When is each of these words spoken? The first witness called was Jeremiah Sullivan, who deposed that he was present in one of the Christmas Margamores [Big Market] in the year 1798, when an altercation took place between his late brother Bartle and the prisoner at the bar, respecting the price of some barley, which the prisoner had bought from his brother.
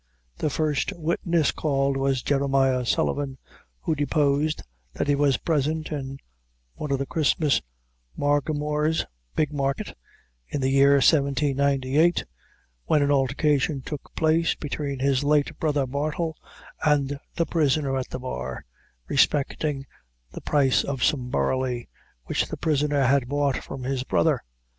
The 0.39 0.49
first 0.49 0.91
witness 0.97 1.51
called 1.51 1.95
was 1.95 2.23
Jeremiah 2.23 2.87
Sullivan, 2.87 3.37
who 3.81 3.93
deposed 3.93 4.63
that 4.93 5.07
he 5.07 5.13
was 5.13 5.37
present 5.37 5.91
in 5.91 6.17
one 6.73 6.89
of 6.91 6.97
the 6.97 7.05
Christmas 7.05 7.61
Margamores 8.17 9.05
[Big 9.35 9.53
Market] 9.53 9.95
in 10.47 10.59
the 10.59 10.71
year 10.71 10.93
1798, 10.95 12.25
when 12.85 13.03
an 13.03 13.11
altercation 13.11 13.83
took 13.83 14.15
place 14.15 14.55
between 14.55 14.97
his 14.97 15.23
late 15.23 15.59
brother 15.59 15.85
Bartle 15.85 16.35
and 16.83 17.19
the 17.35 17.45
prisoner 17.45 17.95
at 17.95 18.09
the 18.09 18.17
bar, 18.17 18.65
respecting 19.07 19.85
the 20.31 20.41
price 20.41 20.83
of 20.83 21.03
some 21.03 21.29
barley, 21.29 21.89
which 22.25 22.47
the 22.47 22.57
prisoner 22.57 23.03
had 23.03 23.29
bought 23.29 23.57
from 23.57 23.83
his 23.83 24.01
brother. 24.01 24.41